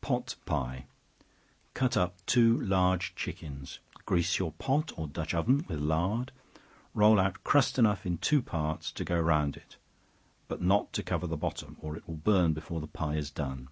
[0.00, 0.86] Pot Pie.
[1.74, 6.32] Cut up two large chickens; grease your pot, or dutch oven, with lard;
[6.94, 9.76] roll out crust enough in two parts, to go round it,
[10.48, 13.68] but not to cover the bottom, or it will burn before the pie is done.